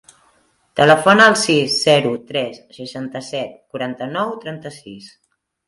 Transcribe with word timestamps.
Telefona 0.79 1.27
al 1.31 1.37
sis, 1.41 1.75
zero, 1.89 2.15
tres, 2.33 2.59
seixanta-set, 2.79 3.55
quaranta-nou, 3.77 4.35
trenta-sis. 4.49 5.15